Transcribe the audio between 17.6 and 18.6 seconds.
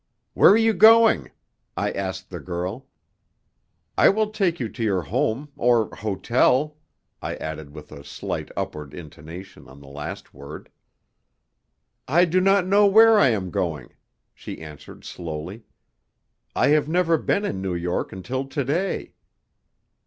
New York until